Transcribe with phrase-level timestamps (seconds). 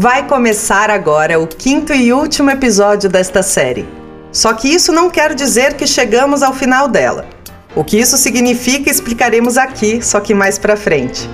[0.00, 3.84] Vai começar agora o quinto e último episódio desta série.
[4.30, 7.26] Só que isso não quer dizer que chegamos ao final dela.
[7.74, 11.28] O que isso significa explicaremos aqui, só que mais para frente.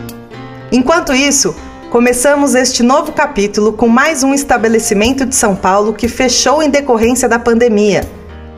[0.73, 1.55] Enquanto isso,
[1.91, 7.29] começamos este novo capítulo com mais um estabelecimento de São Paulo que fechou em decorrência
[7.29, 8.09] da pandemia.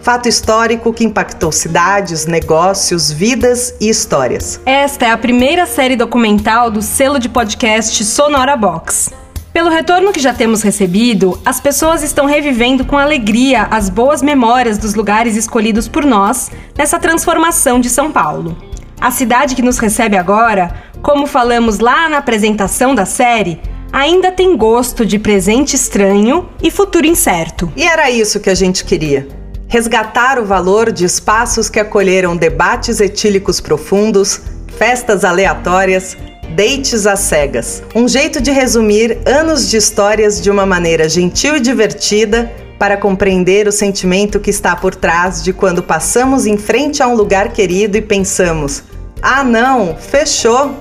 [0.01, 4.61] Fato histórico que impactou cidades, negócios, vidas e histórias.
[4.65, 9.26] Esta é a primeira série documental do selo de podcast Sonora Box.
[9.57, 14.77] Pelo retorno que já temos recebido, as pessoas estão revivendo com alegria as boas memórias
[14.77, 18.55] dos lugares escolhidos por nós nessa transformação de São Paulo.
[19.01, 23.59] A cidade que nos recebe agora, como falamos lá na apresentação da série,
[23.91, 27.73] ainda tem gosto de presente estranho e futuro incerto.
[27.75, 29.27] E era isso que a gente queria.
[29.69, 34.39] Resgatar o valor de espaços que acolheram debates etílicos profundos,
[34.77, 36.15] festas aleatórias,
[36.55, 37.83] Dates às Cegas.
[37.95, 43.67] Um jeito de resumir anos de histórias de uma maneira gentil e divertida para compreender
[43.67, 47.97] o sentimento que está por trás de quando passamos em frente a um lugar querido
[47.97, 48.85] e pensamos:
[49.23, 50.75] ah, não, fechou!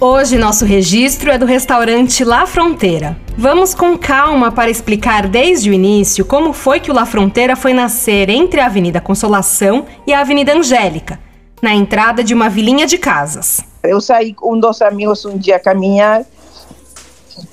[0.00, 3.16] Hoje nosso registro é do restaurante La Fronteira.
[3.38, 7.72] Vamos com calma para explicar desde o início como foi que o La Fronteira foi
[7.72, 11.20] nascer entre a Avenida Consolação e a Avenida Angélica,
[11.62, 13.62] na entrada de uma vilinha de casas.
[13.84, 16.26] Eu saí com um dos amigos um dia a caminhar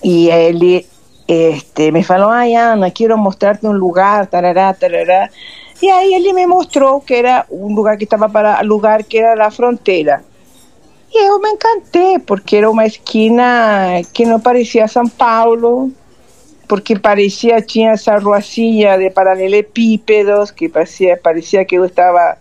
[0.03, 0.85] e ele
[1.27, 5.30] este, me falou, ai Ana, quero mostrar-te um lugar, tarará, tarará.
[5.80, 9.45] E aí ele me mostrou que era um lugar que estava para alugar, que era
[9.45, 10.23] a fronteira.
[11.13, 15.91] E eu me encantei, porque era uma esquina que não parecia São Paulo,
[16.67, 22.37] porque parecia, tinha essa ruacinha de paralelepípedos, que parecia, parecia que eu estava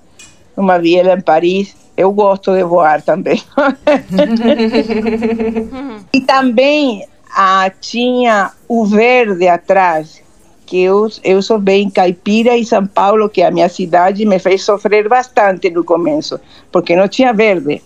[0.59, 1.75] numa viela em Paris.
[1.97, 3.41] Eu gosto de voar também.
[6.13, 10.21] e também ah, tinha o verde atrás,
[10.67, 14.39] que eu, eu sou bem caipira e São Paulo, que é a minha cidade, me
[14.39, 16.39] fez sofrer bastante no começo,
[16.71, 17.81] porque não tinha verde.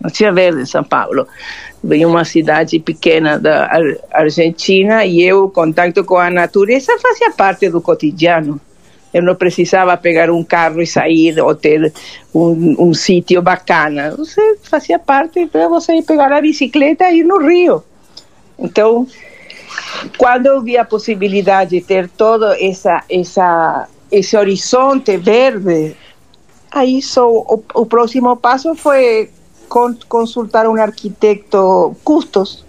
[0.00, 1.26] Não tinha verde em São Paulo.
[1.82, 3.70] Veio uma cidade pequena da
[4.12, 8.60] Argentina e eu, contato com a natureza, fazia parte do cotidiano.
[9.14, 11.92] Eu não precisava pegar um carro e sair ou ter
[12.34, 14.10] um, um sítio bacana.
[14.16, 17.84] Você fazia parte para você pegar a bicicleta e ir no rio.
[18.58, 19.06] Então,
[20.18, 25.96] quando eu vi a possibilidade de ter todo essa, essa, esse horizonte verde,
[26.72, 29.30] aí só, o, o próximo passo foi
[30.08, 32.64] consultar um arquiteto custos.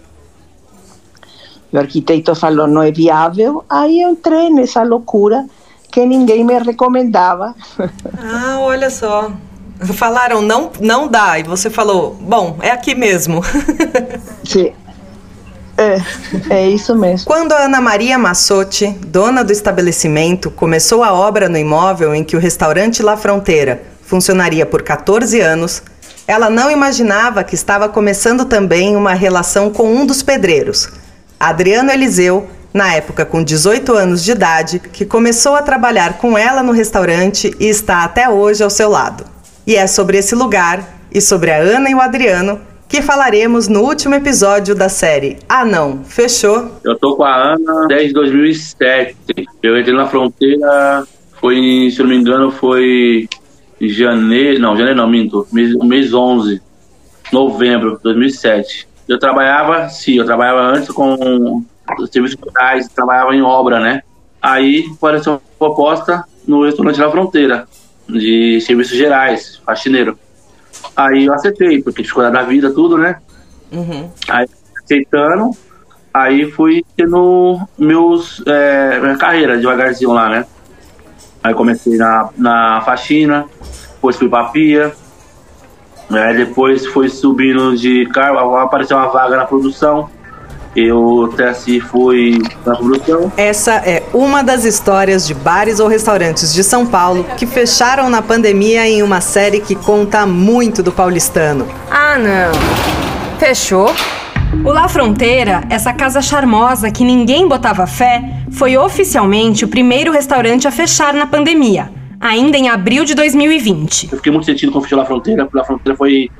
[1.72, 3.64] O arquiteto falou, não é viável.
[3.68, 5.44] Aí eu entrei nessa loucura
[5.96, 7.54] que ninguém me recomendava.
[8.18, 9.32] Ah, olha só.
[9.94, 11.38] Falaram, não, não dá.
[11.38, 13.42] E você falou, bom, é aqui mesmo.
[14.44, 14.74] Sim.
[15.78, 15.96] É,
[16.50, 17.24] é isso mesmo.
[17.24, 22.36] Quando a Ana Maria Massotti, dona do estabelecimento, começou a obra no imóvel em que
[22.36, 25.82] o restaurante La Fronteira funcionaria por 14 anos,
[26.28, 30.90] ela não imaginava que estava começando também uma relação com um dos pedreiros,
[31.40, 32.46] Adriano Eliseu,
[32.76, 37.50] na época com 18 anos de idade, que começou a trabalhar com ela no restaurante
[37.58, 39.24] e está até hoje ao seu lado.
[39.66, 43.80] E é sobre esse lugar e sobre a Ana e o Adriano que falaremos no
[43.80, 46.70] último episódio da série Ah Não, Fechou?
[46.84, 49.16] Eu tô com a Ana desde 2007.
[49.62, 51.04] Eu entrei na fronteira,
[51.40, 53.26] foi, se não me engano, foi
[53.80, 56.60] janeiro, não, janeiro não, minto, mês, mês 11,
[57.32, 58.86] novembro de 2007.
[59.08, 61.64] Eu trabalhava, sim, eu trabalhava antes com
[62.10, 64.02] serviços rurais, trabalhava em obra, né?
[64.40, 67.68] Aí apareceu uma proposta no restaurante da fronteira,
[68.08, 70.18] de serviços gerais, faxineiro.
[70.96, 73.20] Aí eu aceitei, porque ficou da vida, tudo, né?
[73.72, 74.10] Uhum.
[74.28, 74.46] Aí
[74.82, 75.50] aceitando,
[76.14, 80.46] aí fui tendo meus, é, minha carreira devagarzinho lá, né?
[81.42, 83.46] Aí comecei na, na faxina,
[83.94, 84.94] depois fui pra pia,
[86.10, 90.08] aí depois fui subindo de carro, apareceu uma vaga na produção,
[90.76, 93.32] eu até assim fui na produção.
[93.36, 98.20] Essa é uma das histórias de bares ou restaurantes de São Paulo que fecharam na
[98.20, 101.66] pandemia em uma série que conta muito do paulistano.
[101.90, 103.38] Ah, não.
[103.38, 103.90] Fechou?
[104.64, 110.68] O La Fronteira, essa casa charmosa que ninguém botava fé, foi oficialmente o primeiro restaurante
[110.68, 111.90] a fechar na pandemia,
[112.20, 114.10] ainda em abril de 2020.
[114.12, 116.30] Eu fiquei muito sentido com o Fechou La Fronteira, porque La Fronteira foi,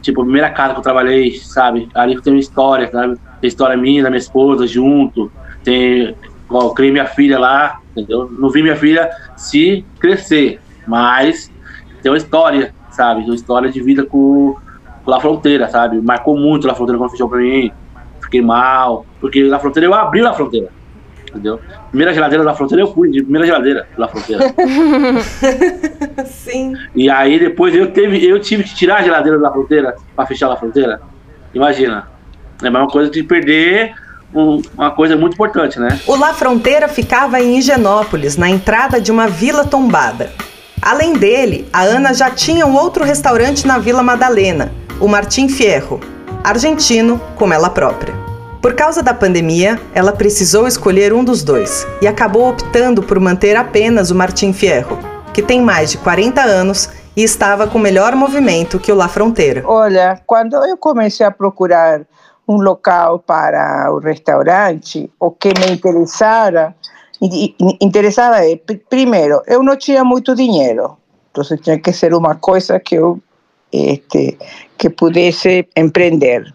[0.00, 1.88] tipo, a primeira casa que eu trabalhei, sabe?
[1.94, 3.16] Ali tem uma história, sabe?
[3.42, 5.30] Tem história minha, da minha esposa junto.
[5.64, 6.14] Tem.
[6.48, 8.30] Ó, criei minha filha lá, entendeu?
[8.38, 11.50] Não vi minha filha se crescer, mas
[12.00, 13.24] tem uma história, sabe?
[13.24, 14.54] Uma história de vida com,
[15.04, 16.00] com La Fronteira, sabe?
[16.00, 17.72] Marcou muito La Fronteira quando fechou pra mim.
[18.20, 20.68] fiquei mal, porque na fronteira eu abri a fronteira,
[21.28, 21.58] entendeu?
[21.88, 24.54] Primeira geladeira da fronteira eu fui, de primeira geladeira da fronteira.
[26.26, 26.74] Sim.
[26.94, 30.52] E aí depois eu, teve, eu tive que tirar a geladeira da fronteira para fechar
[30.52, 31.00] a fronteira.
[31.52, 32.12] Imagina.
[32.62, 33.94] É a mesma coisa de perder
[34.34, 36.00] um, uma coisa muito importante, né?
[36.06, 40.30] O La Fronteira ficava em Higienópolis, na entrada de uma vila tombada.
[40.80, 46.00] Além dele, a Ana já tinha um outro restaurante na Vila Madalena, o Martim Fierro,
[46.42, 48.14] argentino como ela própria.
[48.60, 53.56] Por causa da pandemia, ela precisou escolher um dos dois e acabou optando por manter
[53.56, 54.98] apenas o Martim Fierro,
[55.32, 59.62] que tem mais de 40 anos e estava com melhor movimento que o La Fronteira.
[59.66, 62.02] Olha, quando eu comecei a procurar
[62.48, 66.74] um local para o restaurante, o que me interessara,
[67.80, 68.56] interessava é,
[68.88, 70.96] primeiro, eu não tinha muito dinheiro,
[71.30, 73.20] então tinha que ser uma coisa que eu
[73.72, 74.36] este,
[74.76, 76.52] que pudesse empreender.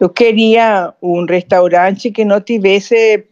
[0.00, 3.24] Eu queria um restaurante que não tivesse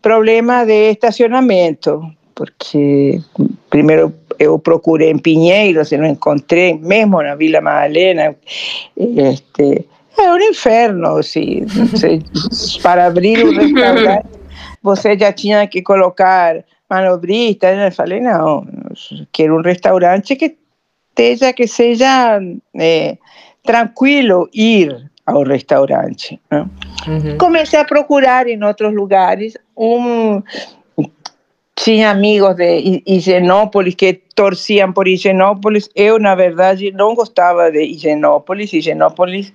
[0.00, 2.02] problema de estacionamento,
[2.34, 3.20] porque
[3.68, 8.34] primeiro eu procurei em Pinheiros e não encontrei, mesmo na Vila Madalena.
[8.96, 9.84] Este,
[10.18, 11.64] é um inferno, se,
[11.94, 14.40] se, para abrir um restaurante
[14.82, 17.72] você já tinha que colocar manobrista.
[17.72, 18.66] Eu falei, não,
[19.32, 20.56] quero um restaurante que
[21.10, 22.40] esteja, que seja
[22.76, 23.16] é,
[23.62, 26.40] tranquilo ir ao restaurante.
[26.50, 27.38] Uhum.
[27.38, 30.42] Comecei a procurar em outros lugares um
[31.82, 35.88] tinha amigos de Higienópolis que torciam por Higienópolis.
[35.94, 38.70] Eu, na verdade, não gostava de Higienópolis.
[38.72, 39.50] Higienópolis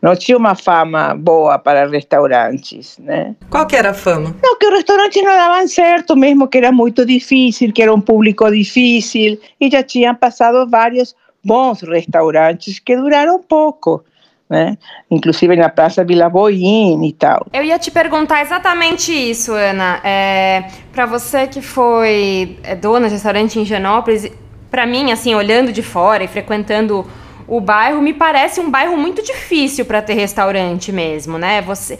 [0.00, 3.34] não tinha uma fama boa para restaurantes, né?
[3.50, 4.34] Qual que era a fama?
[4.42, 8.00] Não, que os restaurantes não davam certo, mesmo que era muito difícil, que era um
[8.00, 9.38] público difícil.
[9.60, 11.14] E já tinham passado vários
[11.44, 14.02] bons restaurantes que duraram pouco
[14.48, 14.78] né?
[15.10, 17.46] Inclusive na Praça Vila Boim e tal.
[17.52, 20.00] Eu ia te perguntar exatamente isso, Ana.
[20.04, 24.30] É, para você que foi é, dona de restaurante em Genópolis,
[24.70, 27.06] para mim, assim, olhando de fora e frequentando
[27.46, 31.62] o bairro, me parece um bairro muito difícil para ter restaurante mesmo, né?
[31.62, 31.98] Você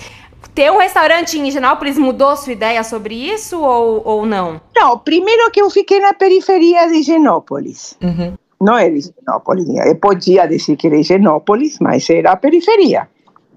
[0.54, 4.60] ter um restaurante em Higienópolis mudou sua ideia sobre isso ou, ou não?
[4.75, 7.96] Não, primeiro que eu fiquei na periferia de Higienópolis.
[8.02, 9.68] Uhum não era Higienópolis.
[9.68, 10.96] Eu podia dizer que era
[11.80, 13.08] mas era a periferia.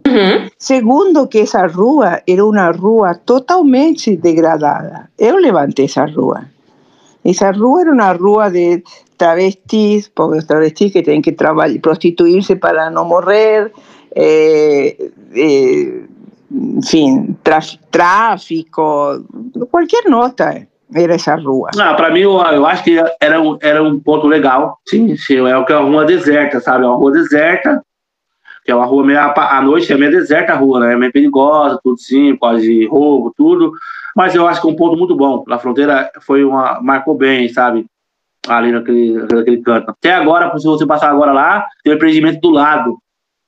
[0.07, 0.49] Uhum.
[0.57, 5.09] Segundo, que essa rua era uma rua totalmente degradada.
[5.17, 6.45] Eu levantei essa rua.
[7.23, 8.83] Essa rua era uma rua de
[9.17, 13.71] travestis, porque os travestis que têm que trabalhar, prostituir-se para não morrer,
[14.15, 14.95] eh,
[15.35, 16.01] eh,
[16.51, 17.35] enfim,
[17.91, 19.23] tráfico,
[19.69, 21.69] qualquer nota ver essa rua?
[21.80, 24.77] Ah, para mim, eu, eu, acho que era um, era um ponto legal.
[24.88, 26.83] Sim, sim, é o que é uma rua deserta, sabe?
[26.83, 27.83] É uma rua deserta,
[28.65, 30.94] que é uma rua meio à noite é meio deserta a rua, né?
[30.94, 33.71] É meio perigosa, tudo sim, quase roubo, tudo.
[34.15, 35.45] Mas eu acho que é um ponto muito bom.
[35.50, 37.85] A fronteira foi uma marcou bem, sabe?
[38.47, 39.92] Ali naquele, naquele canto.
[39.92, 42.97] Até agora, se você passar agora lá, tem um empreendimento do lado.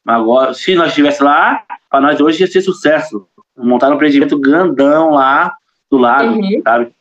[0.06, 3.28] Agora, se nós estivéssemos lá, para nós hoje ia ser sucesso.
[3.58, 5.56] Montaram um empreendimento grandão lá
[5.90, 6.62] do lado, uhum.
[6.64, 6.92] sabe?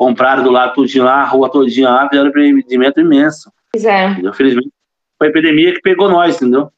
[0.00, 3.52] Compraram do lado tudinho lá, a rua todinha lá, fizeram um empreendimento imenso.
[3.70, 4.16] Pois é.
[4.24, 4.70] Infelizmente,
[5.18, 6.70] foi a epidemia que pegou nós, entendeu?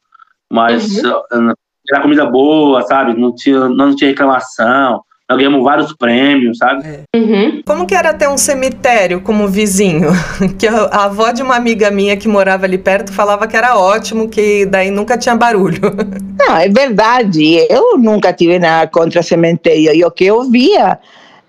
[0.51, 1.53] Mas uhum.
[1.89, 3.17] era comida boa, sabe?
[3.17, 5.01] Não tinha, não tinha reclamação.
[5.29, 6.85] Nós ganhamos vários prêmios, sabe?
[6.85, 7.17] É.
[7.17, 7.61] Uhum.
[7.65, 10.09] Como que era ter um cemitério como vizinho?
[10.59, 14.27] Que a, avó de uma amiga minha que morava ali perto falava que era ótimo,
[14.27, 15.79] que daí nunca tinha barulho.
[16.37, 17.65] Não, é verdade.
[17.69, 19.95] Eu nunca tive nada contra cemitério.
[19.95, 20.99] E o que eu via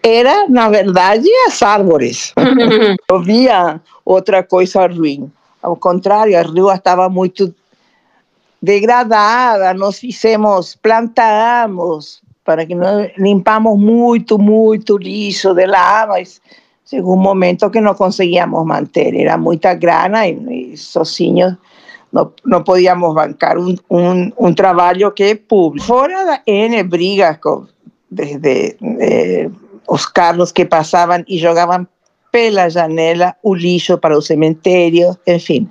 [0.05, 2.35] era, na verdade, as árvores.
[3.11, 5.33] Não via outra coisa ruim.
[5.63, 7.55] Ao contrário, a rua estava muito
[8.61, 16.41] degradada, nós fizemos, plantamos, para que nós limpamos muito, muito lixo de lá, mas
[16.87, 21.57] chegou um momento que não conseguíamos manter, era muita grana e, e sozinhos
[22.15, 25.85] não, não podíamos bancar um, um, um trabalho que é público.
[25.85, 27.67] Fora da N brigas com,
[28.09, 29.51] desde eh,
[29.89, 31.87] os carros que passavam e jogavam
[32.31, 35.71] pela janela o lixo para o cemitério, enfim.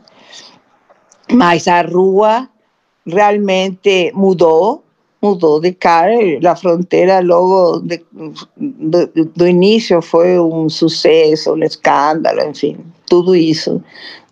[1.31, 2.47] Mas a rua
[3.05, 4.83] realmente mudou,
[5.21, 6.13] mudou de cara.
[6.49, 8.01] A fronteira, logo de,
[8.55, 12.77] do, do início, foi um sucesso, um escândalo, enfim,
[13.07, 13.83] tudo isso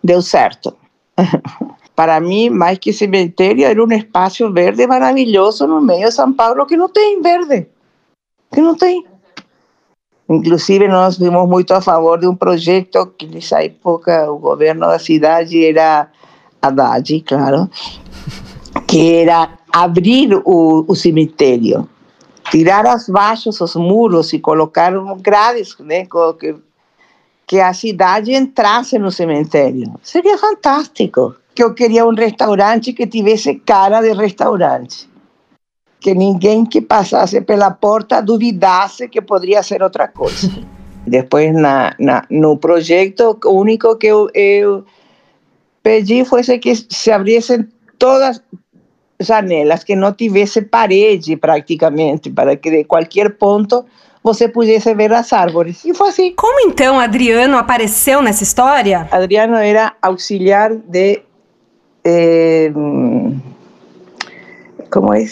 [0.02, 0.74] deu certo.
[1.94, 6.64] Para mim, mais que cemitério, era um espaço verde maravilhoso no meio de São Paulo
[6.64, 7.66] que não tem verde.
[8.52, 9.04] Que não tem.
[10.34, 14.98] Inclusive, nós fomos muito a favor de um projeto que nessa época o governo da
[14.98, 16.08] cidade era
[16.60, 17.70] Haddad, claro,
[18.86, 21.88] que era abrir o, o cemitério,
[22.50, 26.06] tirar as baixas, os muros e colocar grades, né,
[26.38, 26.54] que,
[27.46, 29.92] que a cidade entrasse no cemitério.
[30.02, 31.34] Seria fantástico.
[31.54, 35.06] Que eu queria um restaurante que tivesse cara de restaurante.
[36.02, 40.50] Que ninguém que passasse pela porta duvidasse que poderia ser outra coisa.
[41.06, 44.84] Depois, na, na, no projeto, o único que eu, eu
[45.82, 47.66] pedi foi que se abrissem
[47.98, 48.40] todas
[49.20, 53.84] janelas, que não tivesse parede praticamente, para que de qualquer ponto
[54.22, 55.84] você pudesse ver as árvores.
[55.84, 56.32] E foi assim.
[56.34, 59.08] Como então Adriano apareceu nessa história?
[59.10, 61.22] Adriano era auxiliar de.
[62.04, 62.72] Eh,
[64.90, 65.24] como é?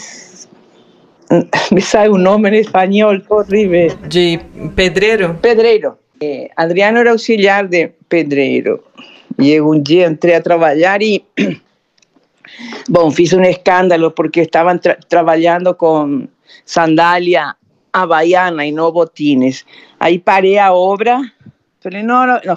[1.72, 3.96] Me sai um nome em espanhol horrível.
[4.08, 4.40] De
[4.74, 5.34] pedreiro?
[5.40, 5.96] Pedreiro.
[6.20, 8.82] Eh, Adriano era auxiliar de pedreiro.
[9.38, 11.24] E um dia entrei a trabalhar e.
[12.88, 16.26] Bom, fiz um escândalo porque estavam tra trabalhando com
[16.66, 17.54] sandália
[17.92, 19.64] havaiana e não botines.
[19.98, 21.20] Aí parei a obra,
[21.80, 22.56] falei, não, não, não,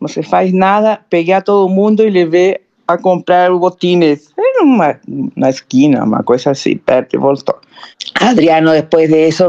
[0.00, 4.32] não se faz nada, peguei a todo mundo e levei a comprar botines.
[4.38, 4.98] Era uma,
[5.36, 7.58] na esquina, uma coisa assim, perto e voltou.
[8.20, 9.44] Adriano, depois disso,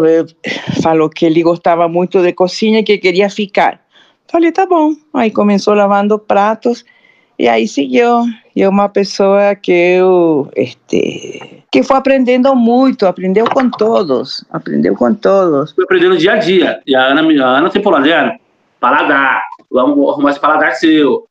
[0.82, 3.80] falou que ele gostava muito de cozinha e que queria ficar.
[4.30, 4.94] Falei, tá bom.
[5.14, 6.84] Aí começou lavando pratos
[7.40, 8.24] e aí seguiu.
[8.56, 15.14] E uma pessoa que eu, este, que foi aprendendo muito, aprendeu com todos, aprendeu com
[15.14, 15.72] todos.
[15.74, 16.82] Foi aprendendo dia a dia.
[16.86, 18.38] E a Ana, a Ana tem paladar,
[18.80, 19.44] paladar.
[19.72, 21.26] Vamos arrumar esse paladar seu.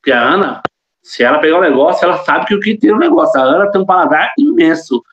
[0.00, 0.60] Porque a Ana,
[1.04, 3.40] se ela pegar o um negócio, ela sabe que o que tem no negócio.
[3.40, 5.04] A Ana tem um paladar imenso,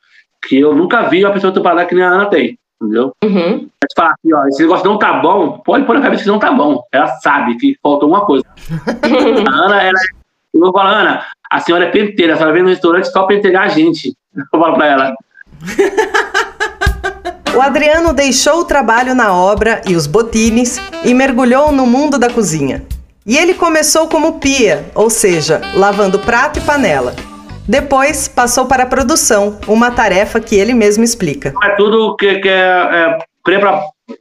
[0.41, 3.13] que eu nunca vi uma pessoa ter um paladar que nem a Ana tem entendeu?
[3.23, 3.69] Uhum.
[3.81, 6.39] Mas falar aqui, ó, esse negócio não tá bom, pode pôr na cabeça que não
[6.39, 6.83] tá bom.
[6.91, 8.43] Ela sabe que faltou uma coisa.
[9.47, 9.99] a Ana, ela,
[10.53, 13.63] eu vou falar, Ana, a senhora é penteira, a senhora vem no restaurante só pentear
[13.63, 14.15] a gente.
[14.53, 15.15] Eu falo pra ela.
[17.53, 22.29] O Adriano deixou o trabalho na obra e os botines e mergulhou no mundo da
[22.29, 22.81] cozinha.
[23.25, 27.13] E ele começou como pia, ou seja, lavando prato e panela.
[27.67, 31.53] Depois passou para a produção, uma tarefa que ele mesmo explica.
[31.63, 33.17] É tudo que, que é, é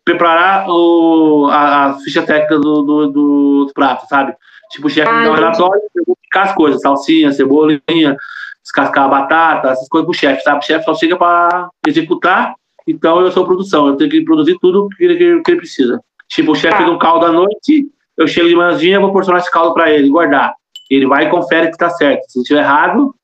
[0.04, 4.34] preparar o, a, a, ficha técnica do, do, do prato, sabe?
[4.70, 8.16] Tipo, o chefe ah, dá um relatório, eu vou picar as coisas, salsinha, cebolinha,
[8.62, 10.58] descascar a batata, essas coisas pro chefe, sabe?
[10.58, 12.54] O chefe só chega para executar,
[12.86, 16.00] então eu sou produção, eu tenho que produzir tudo que ele, que ele precisa.
[16.28, 17.88] Tipo, o chefe fez um caldo à noite,
[18.20, 20.54] eu chego de manhãzinha, vou porcionar esse caldo para ele, guardar.
[20.90, 22.22] Ele vai e confere que tá certo.
[22.28, 23.14] Se estiver errado,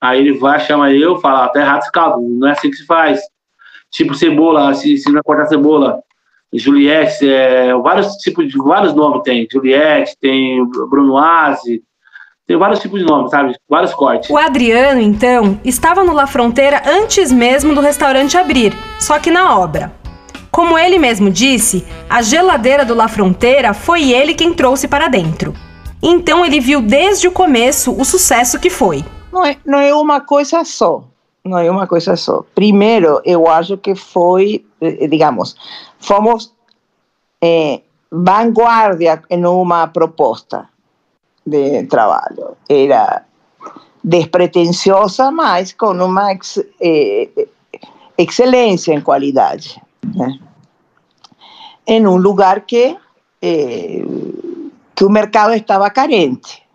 [0.00, 2.86] Aí ele vai, chama eu, fala, tá errado esse caldo, não é assim que se
[2.86, 3.20] faz.
[3.90, 6.00] Tipo cebola, se, se não cortar cebola,
[6.52, 9.46] Juliette, é, vários tipos de, vários nomes tem.
[9.50, 11.82] Juliette, tem Brunoise,
[12.46, 13.54] tem vários tipos de nomes, sabe?
[13.68, 14.28] Vários cortes.
[14.28, 19.58] O Adriano, então, estava no La Fronteira antes mesmo do restaurante abrir, só que na
[19.58, 19.92] obra.
[20.56, 25.52] Como ele mesmo disse, a geladeira do La Fronteira foi ele quem trouxe para dentro.
[26.02, 29.04] Então ele viu desde o começo o sucesso que foi.
[29.30, 31.04] Não é, não é uma coisa só.
[31.44, 32.42] Não é uma coisa só.
[32.54, 35.54] Primeiro, eu acho que foi, eh, digamos,
[35.98, 36.50] fomos
[37.42, 40.70] eh, vanguardia em uma proposta
[41.46, 42.56] de trabalho.
[42.66, 43.26] Era
[44.02, 47.28] despretensiosa, mas com uma ex, eh,
[48.16, 49.84] excelência em qualidade.
[51.86, 52.96] Em um lugar que,
[53.40, 54.04] eh,
[54.94, 56.66] que o mercado estava carente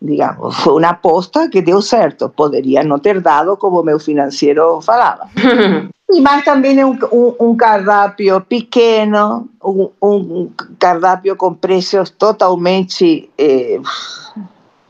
[0.00, 2.28] digamos, foi uma aposta que deu certo.
[2.30, 5.28] Poderia não ter dado, como meu financeiro falava.
[6.22, 13.78] Mas também é um, um, um cardápio pequeno, um, um, cardápio com preços totalmente eh,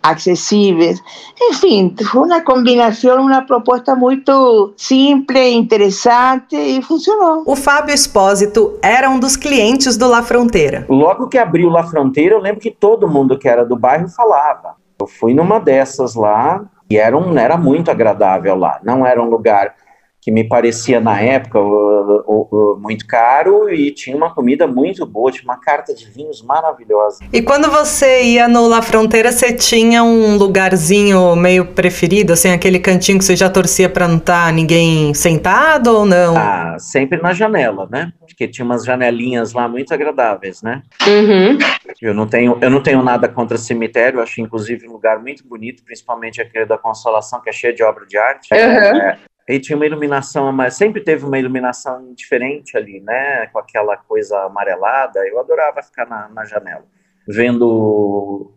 [0.03, 1.03] acessíveis.
[1.41, 7.43] Enfim, foi uma combinação, uma proposta muito simples, interessante e funcionou.
[7.47, 10.87] O Fábio Espósito era um dos clientes do La Fronteira.
[10.89, 14.75] Logo que abriu La Fronteira, eu lembro que todo mundo que era do bairro falava.
[14.99, 18.81] Eu fui numa dessas lá e era, um, era muito agradável lá.
[18.83, 19.75] Não era um lugar
[20.21, 25.07] que me parecia na época uh, uh, uh, muito caro e tinha uma comida muito
[25.07, 27.25] boa, tinha uma carta de vinhos maravilhosa.
[27.33, 32.79] E quando você ia no La Fronteira, você tinha um lugarzinho meio preferido, assim, aquele
[32.79, 36.37] cantinho que você já torcia para não estar tá ninguém sentado ou não?
[36.37, 38.13] Ah, sempre na janela, né?
[38.21, 40.83] Porque tinha umas janelinhas lá muito agradáveis, né?
[41.07, 41.59] Uhum.
[42.01, 45.83] Eu não tenho, eu não tenho nada contra cemitério, acho inclusive um lugar muito bonito,
[45.83, 48.49] principalmente aquele da Consolação, que é cheio de obra de arte.
[48.53, 48.59] Uhum.
[48.59, 49.19] É,
[49.51, 53.47] e tinha uma iluminação, sempre teve uma iluminação diferente ali, né?
[53.49, 55.21] Com aquela coisa amarelada.
[55.27, 56.85] Eu adorava ficar na, na janela,
[57.27, 58.53] vendo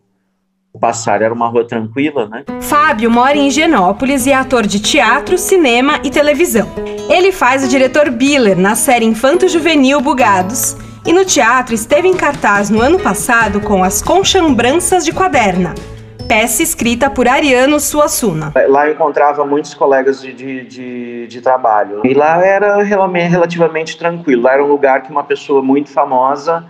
[0.80, 2.44] Passar era uma rua tranquila, né?
[2.60, 6.68] Fábio mora em Higienópolis e é ator de teatro, cinema e televisão.
[7.08, 12.16] Ele faz o diretor Biller na série Infanto Juvenil Bugados e no teatro esteve em
[12.16, 15.74] cartaz no ano passado com As Conchambranças de Quaderna,
[16.26, 18.52] peça escrita por Ariano Suassuna.
[18.68, 22.00] Lá eu encontrava muitos colegas de, de, de, de, trabalho.
[22.04, 24.42] E lá era relativamente tranquilo.
[24.42, 26.64] Lá era um lugar que uma pessoa muito famosa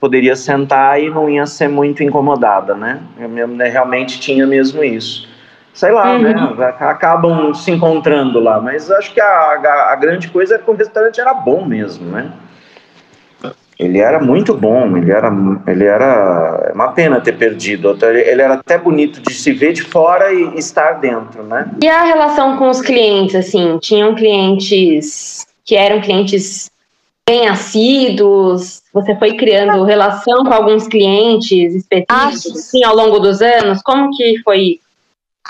[0.00, 3.00] poderia sentar e não ia ser muito incomodada, né?
[3.18, 5.28] Eu, né, realmente tinha mesmo isso.
[5.74, 6.34] Sei lá, né?
[6.34, 6.54] uhum.
[6.54, 6.74] né?
[6.80, 8.60] Acabam se encontrando lá.
[8.60, 12.10] Mas acho que a, a, a grande coisa é que o restaurante era bom mesmo,
[12.10, 12.32] né?
[13.78, 15.30] Ele era muito bom, ele era,
[15.66, 17.96] ele era é uma pena ter perdido.
[18.02, 21.70] Ele era até bonito de se ver de fora e estar dentro, né?
[21.80, 26.68] E a relação com os clientes, assim, tinham clientes que eram clientes
[27.28, 28.82] bem assíduos?
[28.92, 33.80] Você foi criando relação com alguns clientes específicos, assim, ao longo dos anos?
[33.82, 34.80] Como que foi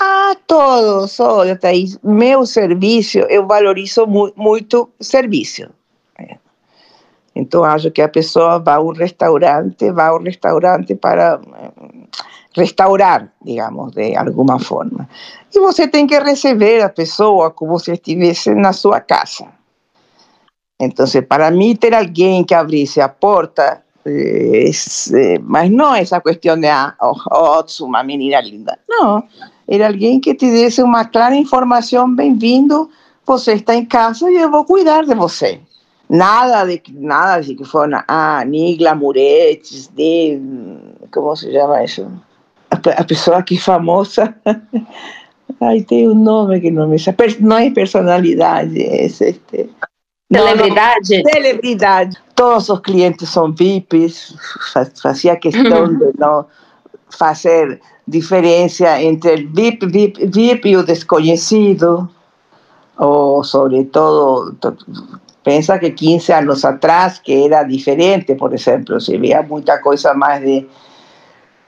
[0.01, 5.67] ah, todos, olha, Thaís, meu serviço, eu valorizo mu muito serviço.
[7.39, 11.71] Então, acho que a pessoa vai ao restaurante, vai ao restaurante para eh,
[12.53, 15.07] restaurar, digamos, de alguma forma.
[15.53, 19.47] E você tem que receber a pessoa como se estivesse na sua casa.
[20.77, 24.69] Então, para mim, ter alguém que abrisse a porta, é,
[25.41, 28.77] mas não essa questão de, ah, oh, oh, uma menina linda.
[28.87, 29.23] Não,
[29.67, 32.89] era alguém que te desse uma clara informação, bem-vindo,
[33.25, 35.61] você está em casa e eu vou cuidar de você.
[36.09, 40.41] Nada de nada de que fueron, ah, ni glamuretes, de,
[41.11, 42.11] ¿cómo se llama eso?
[42.71, 44.35] A, pessoa que famosa,
[45.59, 46.97] ay, tiene un nombre que no me
[47.41, 49.69] no es personalidad, es este...
[50.31, 51.23] Celebridade?
[51.23, 52.17] No, celebridade.
[52.35, 54.35] Todos os clientes são VIPs,
[55.01, 56.45] fazia questão de não
[57.09, 62.09] fazer diferença entre o VIP, VIP, VIP e o desconhecido,
[62.97, 64.55] ou sobretudo
[65.43, 70.41] Pensa que 15 años atrás, que era diferente, por ejemplo, se veía mucha cosa más
[70.41, 70.67] de...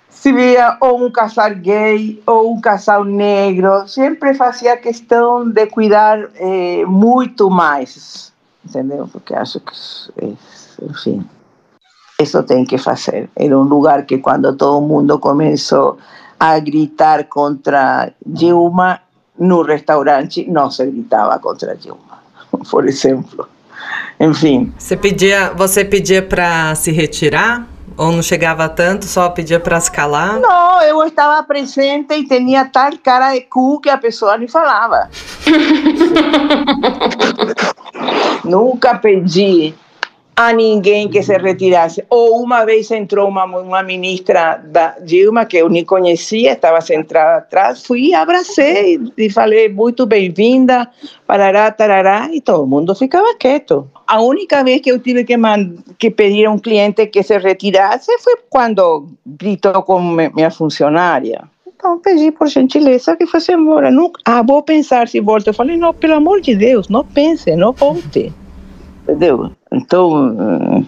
[0.09, 6.29] Se veía o un casal gay o un casal negro, siempre hacía cuestión de cuidar
[6.35, 8.33] eh, mucho más,
[8.65, 9.07] entendeu?
[9.11, 11.29] Porque acho que, es, en fin,
[12.19, 13.29] eso tiene que hacer.
[13.35, 15.97] Era un lugar que cuando todo el mundo comenzó
[16.37, 19.01] a gritar contra Dilma,
[19.37, 22.21] no restaurante no se gritaba contra Dilma,
[22.69, 23.47] por ejemplo.
[24.19, 24.71] Enfim.
[24.77, 27.67] Você pedia, você pedia para se retirar?
[27.97, 30.39] Ou não chegava tanto, só pedia para se calar?
[30.39, 35.09] Não, eu estava presente e tinha tal cara de cu que a pessoa nem falava.
[38.43, 39.75] Nunca pedi
[40.35, 42.03] a ninguém que se retirasse.
[42.09, 47.37] Ou uma vez entrou uma, uma ministra da Dilma, que eu nem conhecia, estava sentada
[47.37, 50.89] atrás, fui, abracei e falei, muito bem-vinda,
[51.27, 53.89] parará, tarará, e todo mundo ficava quieto.
[54.07, 55.35] A única vez que eu tive que,
[55.97, 61.43] que pedir a um cliente que se retirasse foi quando gritou com minha funcionária.
[61.67, 63.89] Então, pedi por gentileza que fosse embora.
[63.89, 65.49] Não, ah, vou pensar se volta.
[65.49, 68.31] Eu falei, não, pelo amor de Deus, não pense, não volte
[69.11, 69.51] entendeu?
[69.71, 70.85] Então,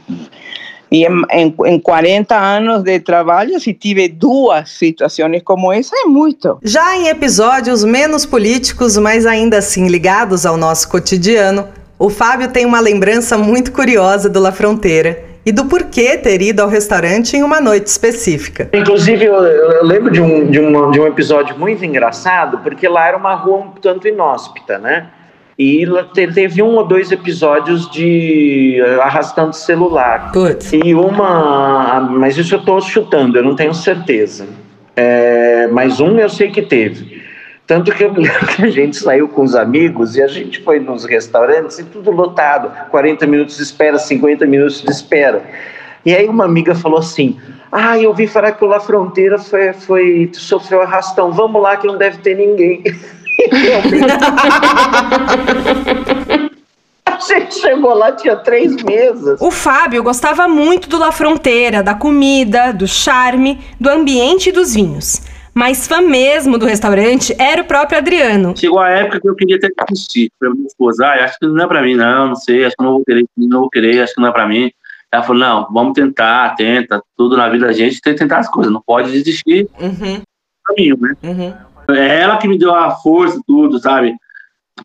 [0.92, 6.06] e em, em, em 40 anos de trabalho, se tive duas situações como essa, é
[6.06, 6.60] muito.
[6.64, 12.66] Já em episódios menos políticos, mas ainda assim ligados ao nosso cotidiano, o Fábio tem
[12.66, 17.44] uma lembrança muito curiosa do La Fronteira e do porquê ter ido ao restaurante em
[17.44, 18.70] uma noite específica.
[18.74, 23.08] Inclusive, eu, eu lembro de um, de, um, de um episódio muito engraçado, porque lá
[23.08, 25.08] era uma rua um tanto inóspita, né?
[25.58, 25.86] E
[26.34, 30.32] teve um ou dois episódios de eh, arrastando celular.
[30.32, 30.74] Putz.
[30.74, 32.00] E uma.
[32.12, 34.48] Mas isso eu estou chutando, eu não tenho certeza.
[34.96, 37.22] É, mas um eu sei que teve.
[37.66, 40.62] Tanto que eu me lembro que a gente saiu com os amigos e a gente
[40.62, 45.42] foi nos restaurantes e tudo lotado 40 minutos de espera, 50 minutos de espera.
[46.06, 47.40] E aí uma amiga falou assim:
[47.72, 51.88] Ah, eu ouvi falar que o La Fronteira foi, foi, sofreu arrastão, vamos lá que
[51.88, 52.84] não deve ter ninguém.
[57.06, 59.40] A gente chegou lá, tinha três mesas.
[59.40, 64.74] O Fábio gostava muito do La Fronteira, da comida, do charme, do ambiente e dos
[64.74, 65.22] vinhos.
[65.54, 68.58] Mas fã mesmo do restaurante era o próprio Adriano.
[68.58, 70.32] Chegou a época que eu queria ter que assistir.
[70.40, 72.84] Pra minha esposa, ah, acho que não é pra mim, não, não sei, acho que
[72.84, 74.72] não vou querer, não vou querer, acho que não é pra mim.
[75.12, 78.50] Ela falou, não, vamos tentar, tenta, tudo na vida da gente tem que tentar as
[78.50, 80.18] coisas, não pode desistir uhum.
[80.18, 80.24] do
[80.66, 81.16] caminho, né?
[81.22, 81.54] Uhum.
[81.90, 84.16] É ela que me deu a força, tudo, sabe?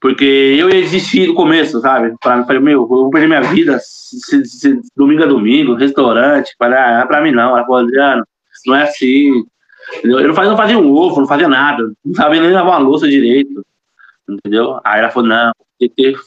[0.00, 2.14] Porque eu existi no começo, sabe?
[2.22, 6.54] Falei, meu, eu vou perder minha vida se, se, domingo a domingo, restaurante.
[6.58, 7.56] Falei, ah, pra mim não.
[7.56, 8.24] Ela falou, Adriano,
[8.66, 9.44] não é assim.
[9.98, 10.20] Entendeu?
[10.20, 11.90] Eu não fazia, não fazia um ovo, não fazia nada.
[12.04, 13.64] Não sabia nem lavar uma louça direito.
[14.28, 14.78] Entendeu?
[14.84, 16.18] Aí ela falou, não, tem que ter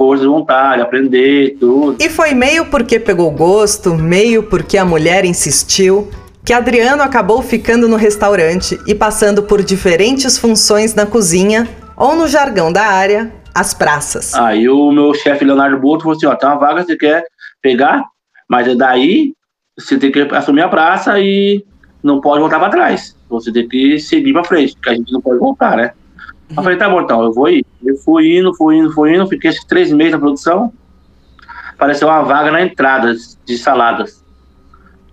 [0.00, 2.02] força de vontade, aprender, tudo.
[2.02, 6.08] E foi meio porque pegou gosto, meio porque a mulher insistiu,
[6.44, 12.26] que Adriano acabou ficando no restaurante e passando por diferentes funções na cozinha ou no
[12.26, 14.34] jargão da área, as praças.
[14.34, 17.24] Aí o meu chefe Leonardo Boto falou assim: ó, tem uma vaga, você quer
[17.60, 18.04] pegar,
[18.48, 19.34] mas é daí
[19.78, 21.64] você tem que assumir a praça e
[22.02, 23.16] não pode voltar para trás.
[23.28, 25.92] Você tem que seguir para frente, porque a gente não pode voltar, né?
[26.50, 26.56] Uhum.
[26.56, 27.64] Eu falei, tá bom, então, eu vou ir.
[27.84, 30.72] Eu fui indo, fui indo, fui indo, fiquei três meses na produção.
[31.72, 34.24] Apareceu uma vaga na entrada de saladas.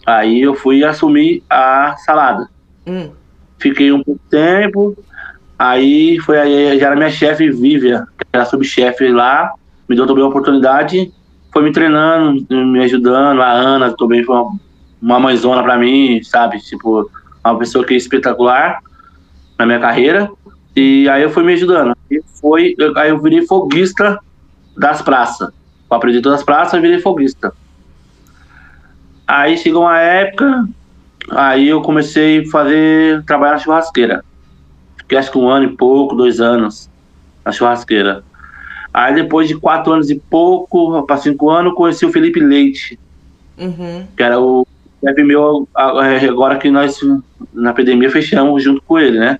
[0.08, 2.48] Aí eu fui assumir a salada.
[2.88, 3.12] Hum.
[3.60, 4.98] Fiquei um pouco tempo,
[5.60, 9.52] aí foi aí, já era minha chefe, Vívia, que era subchefe lá,
[9.90, 11.12] me deu também a oportunidade,
[11.52, 14.58] foi me treinando, me ajudando, a Ana também foi uma,
[15.02, 16.60] uma mãezona para mim, sabe?
[16.60, 17.12] Tipo,
[17.44, 18.80] uma pessoa que é espetacular
[19.60, 20.32] na minha carreira.
[20.74, 21.98] E aí eu fui me ajudando.
[22.10, 24.20] E foi, aí eu virei foguista
[24.78, 25.50] das praças.
[25.90, 27.52] Eu aprendi todas as praças e virei foguista.
[29.28, 30.68] Aí chegou uma época,
[31.32, 34.24] aí eu comecei a fazer, trabalhar na churrasqueira.
[34.98, 36.90] Fiquei acho que um ano e pouco, dois anos
[37.44, 38.24] na churrasqueira.
[38.94, 42.98] Aí depois de quatro anos e pouco, para cinco anos, conheci o Felipe Leite,
[43.58, 44.08] uhum.
[44.16, 44.66] que era o
[45.04, 47.00] chefe meu, agora que nós
[47.54, 49.40] na pandemia fechamos junto com ele, né?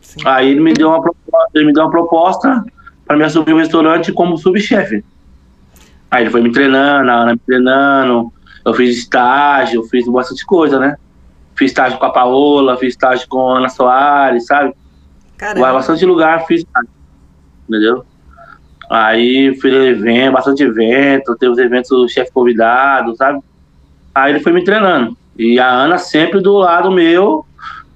[0.00, 0.20] Sim.
[0.24, 2.64] Aí ele me deu uma proposta, ele me deu uma proposta
[3.06, 5.04] para me assumir o restaurante como subchefe.
[6.10, 8.32] Aí ele foi me treinando, a Ana me treinando,
[8.64, 10.96] eu fiz estágio, fiz bastante coisa, né?
[11.54, 14.74] Fiz estágio com a Paola, fiz estágio com a Ana Soares, sabe?
[15.36, 15.72] Caramba.
[15.72, 16.90] Bastante lugar fiz estágio,
[17.68, 18.04] entendeu?
[18.90, 23.40] Aí fiz evento, bastante evento, teve os eventos do chefe convidado, sabe?
[24.14, 25.16] Aí ele foi me treinando.
[25.36, 27.44] E a Ana sempre do lado meu,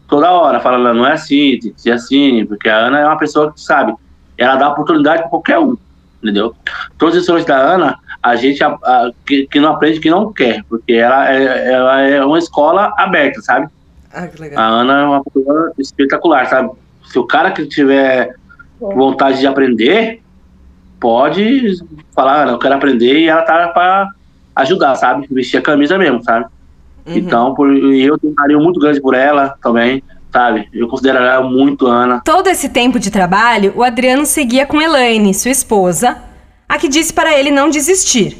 [0.08, 3.18] toda hora, falando, não é assim, tem que ser assim, porque a Ana é uma
[3.18, 3.94] pessoa que sabe,
[4.36, 5.76] ela dá oportunidade para qualquer um,
[6.22, 6.54] entendeu?
[6.96, 7.98] Todos os lições da Ana,
[8.28, 12.00] a gente a, a, que, que, não aprende que não quer, porque ela é, ela
[12.00, 13.68] é uma escola aberta, sabe?
[14.12, 14.62] Ah, que legal.
[14.62, 16.70] A Ana é uma pessoa espetacular, sabe?
[17.06, 18.34] Se o cara que tiver
[18.80, 20.22] vontade de aprender,
[21.00, 21.76] pode
[22.14, 24.08] falar, eu quero aprender e ela tá para
[24.56, 25.26] ajudar, sabe?
[25.30, 26.46] Vestir a camisa mesmo, sabe?
[27.06, 27.16] Uhum.
[27.16, 30.68] Então, por, eu tenho um carinho muito grande por ela também, sabe?
[30.72, 32.20] Eu considero ela muito Ana.
[32.24, 36.27] Todo esse tempo de trabalho, o Adriano seguia com Elaine, sua esposa,
[36.68, 38.36] a que disse para ele não desistir.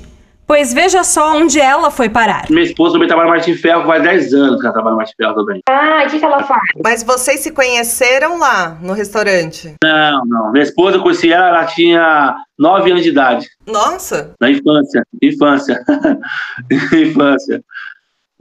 [0.48, 2.46] Pois veja só onde ela foi parar.
[2.48, 5.14] Minha esposa também trabalha no Martin Ferro faz 10 anos que ela trabalha no Martin
[5.14, 5.60] Ferro também.
[5.68, 6.62] Ah, o que, que ela faz?
[6.82, 9.74] Mas vocês se conheceram lá, no restaurante?
[9.84, 10.50] Não, não.
[10.50, 13.46] Minha esposa, eu conheci ela, ela tinha 9 anos de idade.
[13.66, 14.34] Nossa!
[14.40, 15.84] Na infância, infância.
[16.96, 17.62] infância.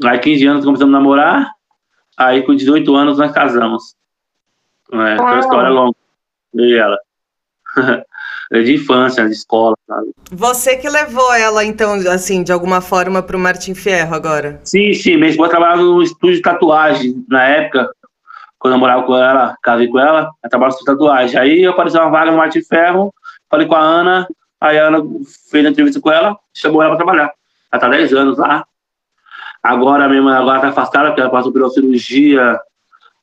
[0.05, 1.51] Aí 15 anos começamos a namorar,
[2.15, 3.95] aí com 18 anos nós casamos.
[4.93, 5.95] É, foi uma história longa.
[6.53, 6.97] Eu e ela.
[8.51, 10.11] De infância, de escola, sabe?
[10.31, 14.61] Você que levou ela, então, assim, de alguma forma para o Martin Ferro agora?
[14.63, 15.17] Sim, sim.
[15.17, 17.89] Minha esposa trabalhava no estúdio de tatuagem na época,
[18.57, 21.39] quando eu morava com ela, casei com ela, ela trabalhava no estúdio de tatuagem.
[21.39, 23.13] Aí apareceu uma vaga no Martin Ferro,
[23.49, 24.27] falei com a Ana,
[24.61, 25.03] aí a Ana
[25.51, 27.33] fez a entrevista com ela, chamou ela para trabalhar.
[27.71, 28.65] Ela tá 10 anos lá.
[29.61, 32.57] Agora mesmo, agora tá afastada, porque ela passou por uma cirurgia,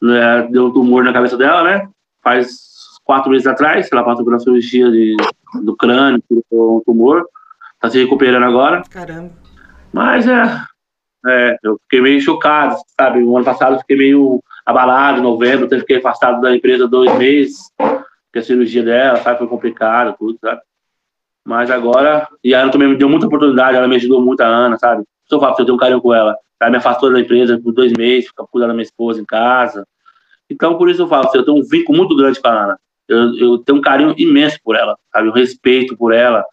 [0.02, 1.88] né, deu um tumor na cabeça dela, né?
[2.22, 2.73] Faz
[3.04, 5.16] quatro meses atrás, ela passou por uma cirurgia de,
[5.62, 7.24] do crânio, um tumor,
[7.74, 8.82] está se recuperando agora.
[8.90, 9.30] Caramba.
[9.92, 10.62] Mas é,
[11.26, 13.22] é, eu fiquei meio chocado, sabe?
[13.22, 17.16] O ano passado eu fiquei meio abalado, em novembro, eu fiquei afastado da empresa dois
[17.18, 20.60] meses, porque a cirurgia dela, sabe, foi complicada, tudo, sabe?
[21.44, 24.46] Mas agora, e a Ana também me deu muita oportunidade, ela me ajudou muito, a
[24.46, 25.04] Ana, sabe?
[25.28, 27.72] Se eu falo, eu tenho um carinho com ela, ela me afastou da empresa por
[27.72, 29.86] dois meses, fica cuidando da minha esposa em casa.
[30.48, 33.34] Então, por isso eu falo, eu tenho um vínculo muito grande com a Ana eu,
[33.36, 35.28] eu tenho um carinho imenso por ela, sabe?
[35.28, 36.44] Um respeito por ela,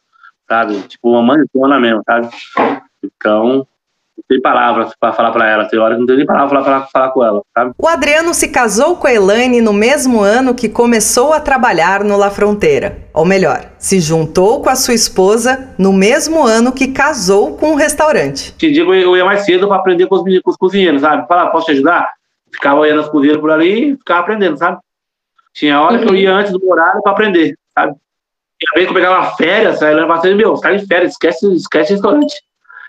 [0.48, 0.80] sabe?
[0.82, 2.30] Tipo, uma mãezona mesmo, sabe?
[3.04, 3.66] Então,
[4.18, 5.66] não tem palavras para falar para ela.
[5.66, 7.72] Tem hora que não tem nem palavras para falar, falar com ela, sabe?
[7.78, 12.18] O Adriano se casou com a Elaine no mesmo ano que começou a trabalhar no
[12.18, 13.00] La Fronteira.
[13.14, 17.76] Ou melhor, se juntou com a sua esposa no mesmo ano que casou com o
[17.76, 18.54] restaurante.
[18.58, 21.28] Te digo, eu ia mais cedo para aprender com os, com os cozinheiros, sabe?
[21.28, 22.10] Falar, posso te ajudar?
[22.54, 24.78] Ficava olhando as cozinheiras por ali e ficava aprendendo, sabe?
[25.54, 26.06] Tinha hora uhum.
[26.06, 27.96] que eu ia antes do horário para aprender, sabe?
[28.62, 31.14] E a vez que eu pegava férias, aí ela falava meu, você tá em férias,
[31.14, 32.36] esquece, esquece restaurante.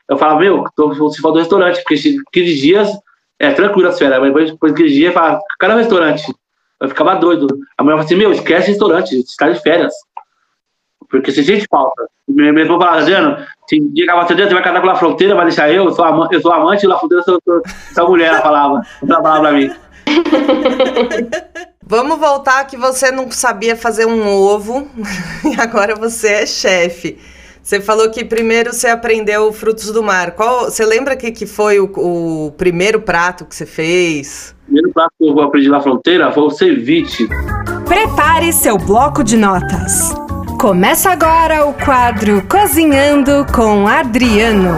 [0.09, 1.97] Eu falava, meu, tô, se for do restaurante, porque
[2.33, 2.91] 15 dias
[3.39, 6.35] é tranquilo as férias, mas depois, depois de 15 dias, eu falava, cadê o restaurante?
[6.81, 7.47] Eu ficava doido.
[7.79, 9.95] A mulher falava assim, meu, esquece restaurante, você tá de férias.
[11.09, 12.07] Porque você sente falta.
[12.29, 15.47] Meu irmão falava, Adriano, se dia que a você vai casar com a fronteira, vai
[15.47, 17.63] deixar eu, eu sou, amante, eu sou amante da fronteira, sou, sou,
[17.95, 19.71] sou mulher, ela falava, ela falava pra mim.
[21.85, 24.89] Vamos voltar que você não sabia fazer um ovo
[25.45, 27.19] e agora você é chefe.
[27.63, 30.33] Você falou que primeiro você aprendeu frutos do mar.
[30.33, 34.55] Qual, você lembra que, que foi o, o primeiro prato que você fez?
[34.63, 37.29] O primeiro prato que eu aprendi na fronteira foi o ceviche.
[37.87, 40.13] Prepare seu bloco de notas.
[40.61, 44.71] Começa agora o quadro Cozinhando com Adriano.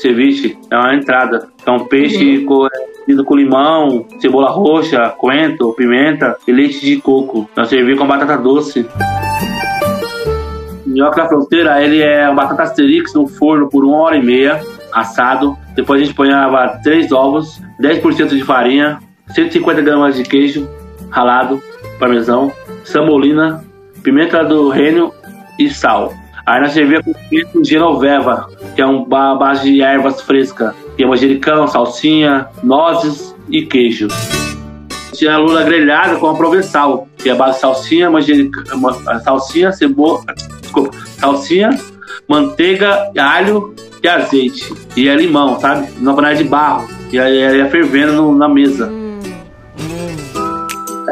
[0.00, 1.48] Ceviche é uma entrada.
[1.64, 2.46] É um peixe uhum.
[2.46, 2.68] com,
[3.24, 7.48] com limão, cebola roxa, coentro, pimenta e leite de coco.
[7.56, 8.86] Nós servimos com batata doce
[10.98, 14.60] nhoque na fronteira, ele é uma batata asterix no forno por uma hora e meia,
[14.92, 15.56] assado.
[15.74, 16.28] Depois a gente põe
[16.82, 20.68] três ovos, 10% de farinha, 150 gramas de queijo
[21.10, 21.62] ralado,
[21.98, 22.52] parmesão,
[22.84, 23.64] samolina,
[24.02, 25.12] pimenta do reino
[25.58, 26.12] e sal.
[26.44, 30.74] Aí nós servia com pimenta genoveva, que é uma base de ervas frescas.
[30.98, 34.08] Tem manjericão, salsinha, nozes e queijo.
[35.14, 38.64] Tinha a lula grelhada com a provençal, que é a base de salsinha, manjericão,
[39.22, 40.24] salsinha, cebola,
[40.60, 41.70] desculpa, salsinha,
[42.28, 44.74] manteiga, alho e azeite.
[44.96, 45.88] E é limão, sabe?
[46.00, 46.88] Numa panela de barro.
[47.12, 48.90] E aí ia fervendo no, na mesa.
[48.90, 49.20] Hum.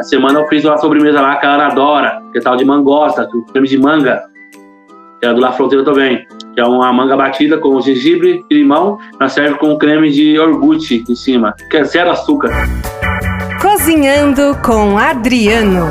[0.03, 3.25] semana eu fiz uma sobremesa lá que a Ana adora, que é tal de mangosta,
[3.53, 4.21] creme de manga.
[5.21, 6.27] Que é do La Fronteira também.
[6.57, 8.97] Que é uma manga batida com gengibre e limão.
[9.19, 12.49] Ela serve com creme de iogurte em cima, que é zero açúcar.
[13.61, 15.85] Cozinhando com Adriano.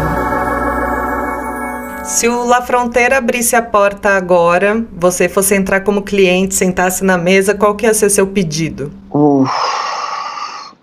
[2.02, 7.16] Se o La Fronteira abrisse a porta agora, você fosse entrar como cliente, sentasse na
[7.16, 8.90] mesa, qual que ia ser seu pedido?
[9.12, 9.48] Uf.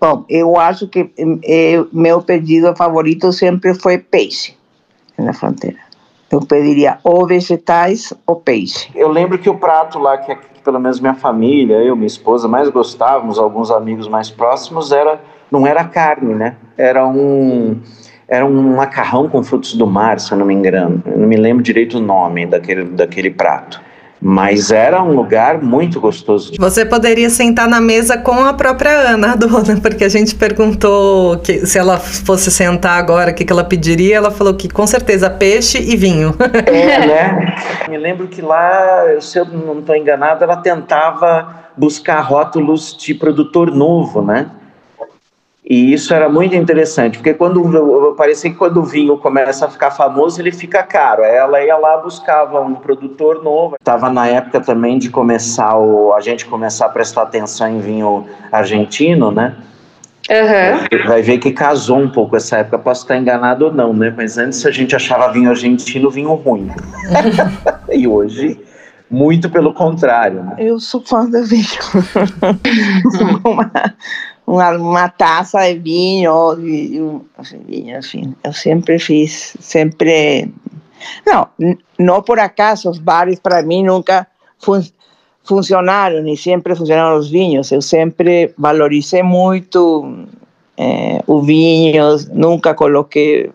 [0.00, 1.10] Bom, eu acho que
[1.42, 4.54] eu, meu pedido favorito sempre foi peixe
[5.18, 5.83] na fronteira.
[6.34, 8.90] Eu pediria ou vegetais ou peixe.
[8.92, 12.68] Eu lembro que o prato lá que, pelo menos minha família, eu, minha esposa, mais
[12.70, 16.56] gostávamos, alguns amigos mais próximos, era não era carne, né?
[16.76, 17.80] Era um
[18.26, 21.00] era um macarrão com frutos do mar, se eu não me engano.
[21.06, 23.80] Eu não me lembro direito o nome daquele, daquele prato.
[24.26, 26.54] Mas era um lugar muito gostoso.
[26.58, 31.36] Você poderia sentar na mesa com a própria Ana, a dona, porque a gente perguntou
[31.40, 34.16] que se ela fosse sentar agora, o que, que ela pediria.
[34.16, 36.34] Ela falou que com certeza peixe e vinho.
[36.66, 37.54] É, né?
[37.90, 43.70] Me lembro que lá, se eu não estou enganado, ela tentava buscar rótulos de produtor
[43.70, 44.46] novo, né?
[45.66, 49.90] E isso era muito interessante, porque quando parecia que quando o vinho começa a ficar
[49.90, 51.22] famoso, ele fica caro.
[51.22, 53.76] Ela ia lá buscava um produtor novo.
[53.80, 58.26] Estava na época também de começar o, a gente começar a prestar atenção em vinho
[58.52, 59.56] argentino, né?
[60.28, 61.06] Uhum.
[61.06, 62.78] Vai ver que casou um pouco essa época.
[62.78, 64.12] Posso estar enganado ou não, né?
[64.14, 66.70] Mas antes a gente achava vinho argentino vinho ruim.
[67.90, 68.60] e hoje
[69.10, 70.42] muito pelo contrário.
[70.42, 70.56] Né?
[70.58, 71.64] Eu sou fã do vinho.
[73.44, 73.70] uma,
[74.46, 77.00] uma taça de vinho, de,
[77.66, 80.52] vinho, enfim, eu sempre fiz, sempre...
[81.26, 81.48] Não,
[81.98, 84.26] não por acaso, os bares para mim nunca
[84.58, 84.82] fun,
[85.44, 87.70] funcionaram e sempre funcionaram os vinhos.
[87.70, 90.26] Eu sempre valorizei muito
[90.76, 93.50] eh, o vinho, nunca coloquei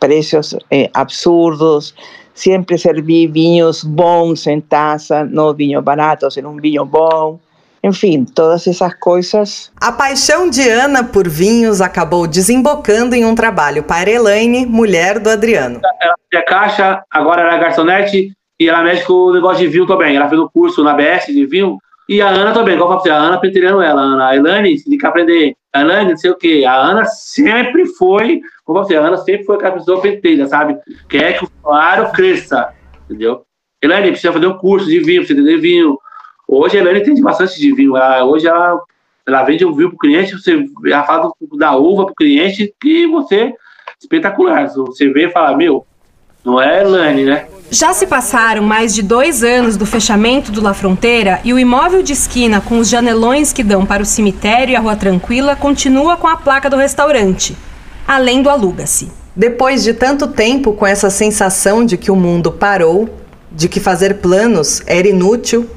[0.00, 1.94] preços eh, absurdos,
[2.34, 7.38] sempre servi vinhos bons em taça, não vinhos baratos, em um vinho bom.
[7.82, 9.72] Enfim, todas essas coisas.
[9.80, 15.30] A paixão de Ana por vinhos acabou desembocando em um trabalho para Elaine, mulher do
[15.30, 15.80] Adriano.
[16.00, 19.86] Ela é caixa, agora ela é garçonete e ela mexe com o negócio de vinho
[19.86, 20.14] também.
[20.14, 21.78] Ela fez o um curso na BS de vinho.
[22.06, 24.02] E a Ana também, igual eu falei, a Ana pentelhando ela.
[24.02, 25.54] Ana, a Elaine, se tem que aprender.
[25.72, 26.64] A Elaine, não sei o quê.
[26.66, 30.76] A Ana sempre foi, como você, a Ana sempre foi aquela pessoa pentelha, sabe?
[31.08, 33.42] Quer que o claro cresça, entendeu?
[33.82, 35.96] Elaine, precisa fazer um curso de vinho, precisa entender vinho
[36.52, 37.96] Hoje a Helena entende bastante de vinho.
[37.96, 38.76] Ela, hoje ela,
[39.24, 42.74] ela vende um vinho para o cliente, você, ela fala da uva para o cliente
[42.84, 43.54] e você,
[44.00, 44.68] espetacular.
[44.68, 45.86] Você vê e fala, meu,
[46.44, 47.46] não é Elane, né?
[47.70, 52.02] Já se passaram mais de dois anos do fechamento do La Fronteira e o imóvel
[52.02, 56.16] de esquina com os janelões que dão para o cemitério e a Rua Tranquila continua
[56.16, 57.56] com a placa do restaurante,
[58.08, 59.08] além do aluga-se.
[59.36, 63.08] Depois de tanto tempo com essa sensação de que o mundo parou,
[63.52, 65.70] de que fazer planos era inútil,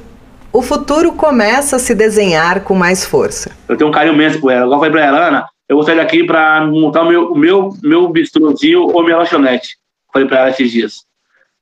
[0.54, 3.50] o futuro começa a se desenhar com mais força.
[3.68, 4.72] Eu tenho um carinho imenso por ela.
[4.72, 8.08] Eu falei pra ela, Ana, eu vou sair daqui para montar o meu, meu, meu
[8.08, 9.76] bistrozinho ou minha lanchonete.
[10.12, 11.04] Falei pra ela esses dias.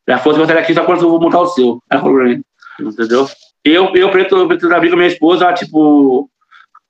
[0.06, 1.78] Falou, você vai sair daqui só quando eu vou montar o seu.
[1.90, 2.42] Ela falou pra mim,
[2.78, 3.26] entendeu?
[3.64, 6.28] Eu, eu pretendo, pretendo abrir com minha esposa, tipo,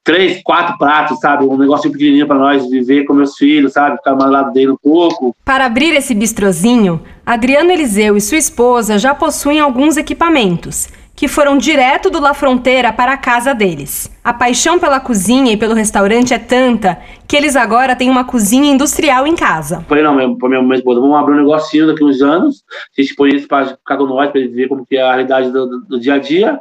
[0.02, 1.44] três, quatro pratos, sabe?
[1.44, 3.98] Um negócio pequenininho para nós viver com meus filhos, sabe?
[3.98, 5.36] Ficar mais lado dele um pouco.
[5.44, 10.88] Para abrir esse bistrozinho, Adriano Eliseu e sua esposa já possuem alguns equipamentos
[11.22, 14.10] que foram direto do La Fronteira para a casa deles.
[14.24, 18.72] A paixão pela cozinha e pelo restaurante é tanta que eles agora têm uma cozinha
[18.72, 19.84] industrial em casa.
[19.88, 22.64] Falei, não, para minha esposa, vamos abrir um negocinho daqui uns anos,
[22.98, 25.10] a gente põe isso para cada um nós, para eles ver como que é a
[25.14, 26.58] realidade do, do, do dia a dia,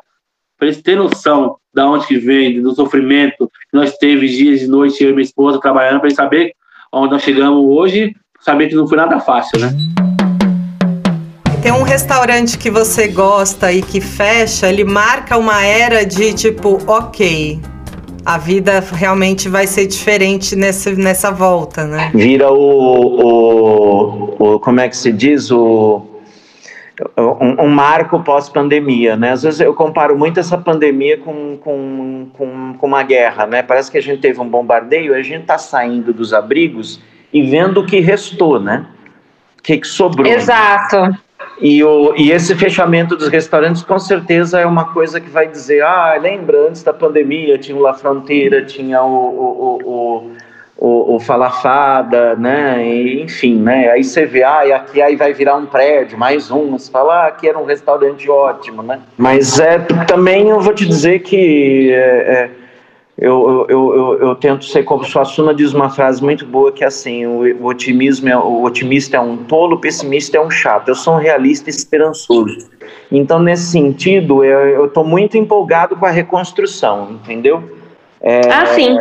[0.60, 4.68] para eles terem noção da onde que vem, do sofrimento que nós teve dias e
[4.68, 6.54] noites, eu e minha esposa trabalhando, para eles saber
[6.94, 10.11] onde nós chegamos hoje, saber que não foi nada fácil, né?
[11.62, 16.80] Tem um restaurante que você gosta e que fecha, ele marca uma era de tipo,
[16.88, 17.60] ok,
[18.26, 22.12] a vida realmente vai ser diferente nessa, nessa volta, né?
[22.16, 25.52] Vira o, o, o como é que se diz?
[25.52, 26.04] O,
[27.16, 29.34] um, um marco pós-pandemia, né?
[29.34, 33.62] Às vezes eu comparo muito essa pandemia com, com, com, com uma guerra, né?
[33.62, 37.00] Parece que a gente teve um bombardeio, a gente está saindo dos abrigos
[37.32, 38.88] e vendo o que restou, né?
[39.60, 40.26] O que, que sobrou.
[40.26, 41.16] Exato.
[41.62, 45.84] E, o, e esse fechamento dos restaurantes com certeza é uma coisa que vai dizer,
[45.84, 50.32] ah, lembra, antes da pandemia tinha o La Fronteira, tinha o, o, o,
[50.76, 55.34] o, o Falafada, né, e, enfim, né, aí você vê, ah, e aqui aí vai
[55.34, 59.60] virar um prédio, mais um, você fala, ah, aqui era um restaurante ótimo, né, mas
[59.60, 62.50] é, também eu vou te dizer que é, é,
[63.22, 66.88] eu, eu, eu, eu, tento ser como Suassuna diz uma frase muito boa que é
[66.88, 70.88] assim, o, o, otimismo é, o otimista é um tolo, o pessimista é um chato.
[70.88, 72.68] Eu sou um realista esperançoso.
[73.12, 77.78] Então, nesse sentido, eu estou muito empolgado com a reconstrução, entendeu?
[78.20, 78.98] É, ah, sim.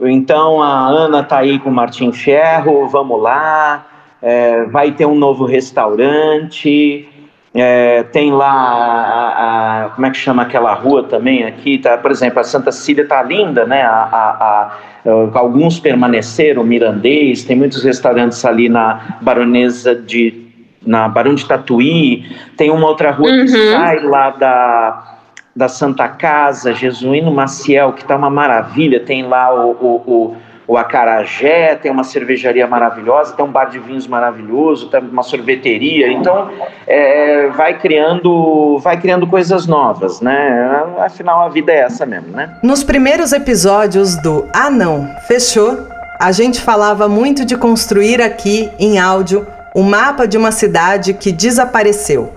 [0.00, 3.86] Então, a Ana está aí com o Martim Ferro, vamos lá,
[4.22, 7.06] é, vai ter um novo restaurante,
[7.54, 12.10] é, tem lá a, a, como é que chama aquela rua também aqui, tá, por
[12.10, 13.82] exemplo, a Santa Cília tá linda, né?
[13.82, 14.78] A,
[15.34, 20.42] alguns permaneceram, Mirandês, tem muitos restaurantes ali na Baronesa de
[20.84, 22.24] na Barão de Tatuí,
[22.56, 23.44] tem uma outra rua uhum.
[23.44, 25.18] que sai lá da,
[25.54, 30.36] da Santa Casa, Jesuíno Maciel, que tá uma maravilha, tem lá o, o, o
[30.72, 36.10] o Acarajé, tem uma cervejaria maravilhosa, tem um bar de vinhos maravilhoso, tem uma sorveteria.
[36.10, 36.50] Então,
[36.86, 40.82] é, vai criando, vai criando coisas novas, né?
[40.98, 42.56] Afinal, a vida é essa mesmo, né?
[42.62, 45.76] Nos primeiros episódios do Ah Não, Fechou,
[46.18, 51.30] a gente falava muito de construir aqui em áudio um mapa de uma cidade que
[51.30, 52.32] desapareceu,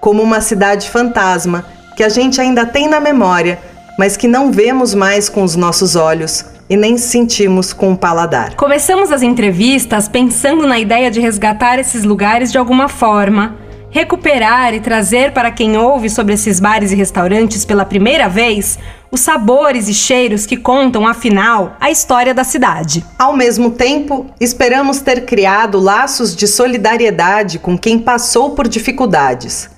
[0.00, 1.62] como uma cidade fantasma
[1.94, 3.58] que a gente ainda tem na memória,
[3.98, 8.54] mas que não vemos mais com os nossos olhos e nem sentimos com o paladar.
[8.54, 13.56] Começamos as entrevistas pensando na ideia de resgatar esses lugares de alguma forma,
[13.90, 18.78] recuperar e trazer para quem ouve sobre esses bares e restaurantes pela primeira vez
[19.10, 23.04] os sabores e cheiros que contam, afinal, a história da cidade.
[23.18, 29.70] Ao mesmo tempo, esperamos ter criado laços de solidariedade com quem passou por dificuldades.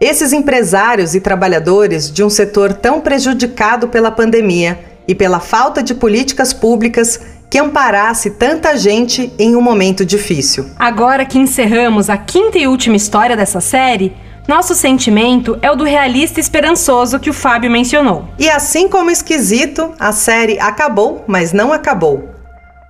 [0.00, 5.94] Esses empresários e trabalhadores de um setor tão prejudicado pela pandemia e pela falta de
[5.94, 7.18] políticas públicas
[7.50, 10.66] que amparasse tanta gente em um momento difícil.
[10.78, 14.14] Agora que encerramos a quinta e última história dessa série,
[14.46, 18.28] nosso sentimento é o do realista esperançoso que o Fábio mencionou.
[18.38, 22.28] E assim como esquisito, a série acabou, mas não acabou.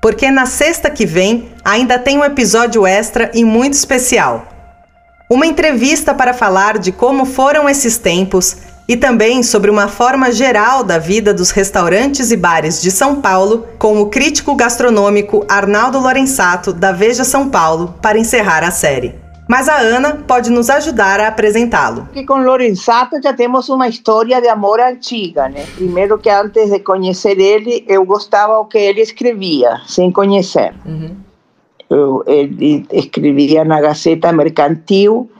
[0.00, 4.46] Porque na sexta que vem ainda tem um episódio extra e muito especial.
[5.28, 8.56] Uma entrevista para falar de como foram esses tempos
[8.88, 13.66] e também sobre uma forma geral da vida dos restaurantes e bares de São Paulo,
[13.78, 19.14] com o crítico gastronômico Arnaldo Lorenzato, da Veja São Paulo, para encerrar a série.
[19.46, 22.06] Mas a Ana pode nos ajudar a apresentá-lo.
[22.12, 25.64] Que com Lorenzato já temos uma história de amor antiga, né?
[25.74, 30.74] Primeiro que antes de conhecer ele, eu gostava o que ele escrevia, sem conhecer.
[30.84, 31.16] Uhum.
[31.88, 35.30] Eu, ele escrevia na Gazeta Mercantil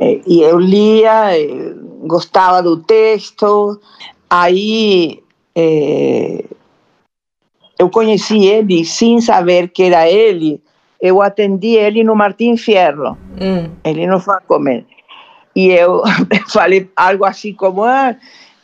[0.00, 1.74] eh, e eu lia, eh,
[2.06, 3.80] gostava do texto.
[4.30, 5.22] Aí
[5.54, 6.44] é,
[7.78, 10.60] eu conheci ele sem saber que era ele.
[11.00, 13.16] Eu atendi ele no Martim Fierro.
[13.40, 13.70] Hum.
[13.84, 14.84] Ele não foi comer.
[15.54, 16.02] E eu
[16.52, 18.16] falei algo assim como: ah,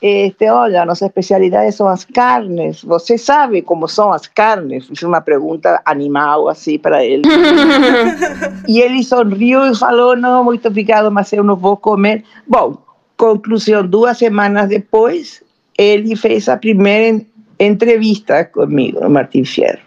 [0.03, 2.83] este, olha, nossa especialidade são as carnes.
[2.83, 4.87] Você sabe como são as carnes?
[4.87, 7.23] Fiz uma pergunta animal assim para ele.
[8.69, 12.25] e ele sorriu e falou: não, muito obrigado, mas eu não vou comer.
[12.47, 12.77] Bom,
[13.17, 15.43] Conclusão, duas semanas depois,
[15.79, 17.25] ele fez a primeira
[17.61, 19.79] entrevista comigo, no Martin Fierro.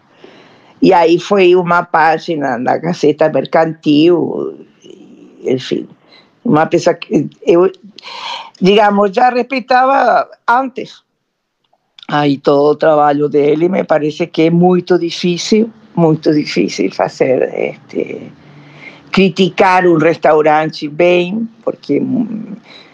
[0.81, 4.65] E aí foi uma página na Gazeta Mercantil,
[5.43, 5.87] enfim,
[6.45, 7.69] uma pessoa que eu,
[8.61, 11.03] digamos, já respeitava antes.
[12.07, 18.31] Aí todo o trabalho dele me parece que é muito difícil, muito difícil fazer este,
[19.11, 22.86] criticar um restaurante bem, porque É,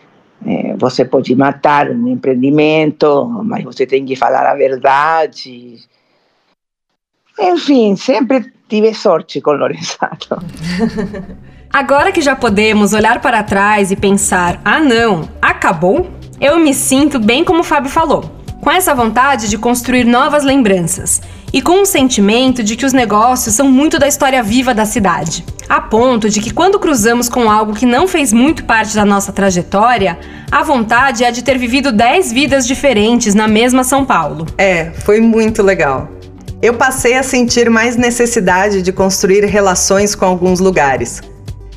[0.78, 5.78] você pode matar um empreendimento, mas você tem que falar a verdade.
[7.40, 10.38] Enfim, sempre tive sorte com Lorenzato.
[11.72, 16.10] Agora que já podemos olhar para trás e pensar: ah, não, acabou?
[16.40, 18.30] Eu me sinto bem como o Fábio falou,
[18.64, 23.54] com essa vontade de construir novas lembranças e com um sentimento de que os negócios
[23.54, 27.76] são muito da história viva da cidade, a ponto de que quando cruzamos com algo
[27.76, 30.18] que não fez muito parte da nossa trajetória,
[30.50, 34.46] a vontade é de ter vivido 10 vidas diferentes na mesma São Paulo.
[34.58, 36.10] É, foi muito legal.
[36.62, 41.22] Eu passei a sentir mais necessidade de construir relações com alguns lugares.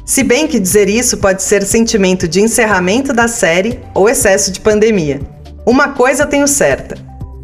[0.05, 4.61] Se bem que dizer isso pode ser sentimento de encerramento da série ou excesso de
[4.61, 5.35] pandemia.
[5.67, 6.97] Uma coisa tenho certa: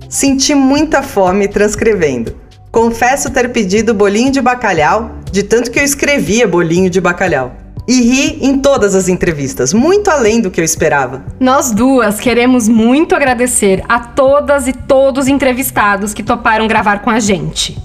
[0.08, 2.36] Senti muita fome transcrevendo.
[2.70, 7.52] Confesso ter pedido bolinho de bacalhau, de tanto que eu escrevia bolinho de bacalhau.
[7.88, 11.24] E ri em todas as entrevistas, muito além do que eu esperava.
[11.40, 17.10] Nós duas queremos muito agradecer a todas e todos os entrevistados que toparam gravar com
[17.10, 17.76] a gente.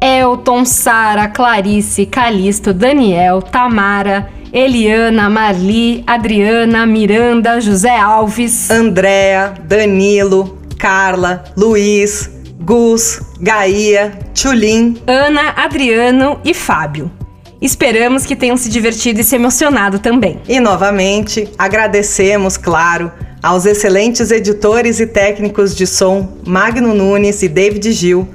[0.00, 11.44] Elton, Sara, Clarice, Calisto, Daniel, Tamara, Eliana, Marli, Adriana, Miranda, José Alves, Andréa, Danilo, Carla,
[11.54, 17.12] Luiz, Gus, Gaia, Tchulin, Ana, Adriano e Fábio.
[17.60, 20.40] Esperamos que tenham se divertido e se emocionado também.
[20.48, 27.92] E novamente, agradecemos, claro, aos excelentes editores e técnicos de som Magno Nunes e David
[27.92, 28.26] Gil.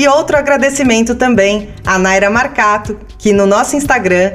[0.00, 4.32] E outro agradecimento também a Naira Marcato, que no nosso Instagram,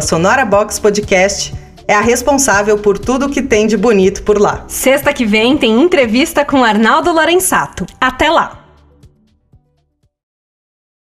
[0.00, 1.54] SonoraBoxPodcast,
[1.88, 4.64] é a responsável por tudo que tem de bonito por lá.
[4.68, 7.84] Sexta que vem tem entrevista com Arnaldo Lorenzato.
[8.00, 8.67] Até lá!